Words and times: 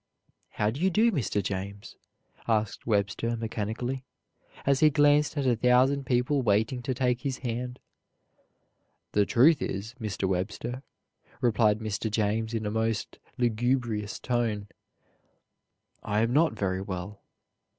"How 0.53 0.71
do 0.71 0.79
you 0.79 0.89
do, 0.89 1.11
Mr. 1.11 1.43
James?" 1.43 1.95
asked 2.47 2.87
Webster 2.87 3.37
mechanically, 3.37 4.03
as 4.65 4.79
he 4.79 4.89
glanced 4.89 5.37
at 5.37 5.45
a 5.45 5.55
thousand 5.55 6.07
people 6.07 6.41
waiting 6.41 6.81
to 6.81 6.95
take 6.95 7.21
his 7.21 7.37
hand. 7.37 7.77
"The 9.11 9.27
truth 9.27 9.61
is, 9.61 9.93
Mr. 10.01 10.27
Webster," 10.27 10.81
replied 11.39 11.81
Mr. 11.81 12.09
James 12.09 12.55
in 12.55 12.65
a 12.65 12.71
most 12.71 13.19
lugubrious 13.37 14.17
tone, 14.17 14.69
"I 16.01 16.21
am 16.21 16.33
not 16.33 16.53
very 16.53 16.81
well." 16.81 17.21